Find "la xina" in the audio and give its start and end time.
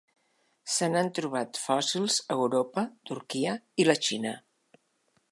3.91-4.33